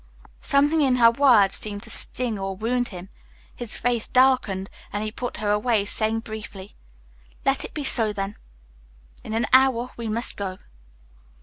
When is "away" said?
5.51-5.85